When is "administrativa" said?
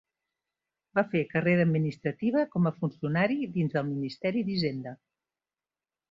1.67-2.45